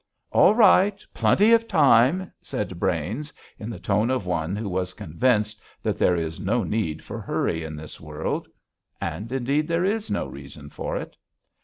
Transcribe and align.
"All 0.31 0.55
right. 0.55 0.99
Plenty 1.13 1.53
of 1.53 1.67
time!" 1.67 2.31
said 2.41 2.79
Brains 2.79 3.31
in 3.59 3.69
the 3.69 3.77
tone 3.77 4.09
of 4.09 4.25
one 4.25 4.55
who 4.55 4.67
was 4.67 4.95
convinced 4.95 5.61
that 5.83 5.99
there 5.99 6.15
is 6.15 6.39
no 6.39 6.63
need 6.63 7.03
for 7.03 7.21
hurry 7.21 7.63
in 7.63 7.75
this 7.75 8.01
world 8.01 8.47
and 8.99 9.31
indeed 9.31 9.67
there 9.67 9.85
is 9.85 10.09
no 10.09 10.25
reason 10.25 10.71
for 10.71 10.97
it. 10.97 11.15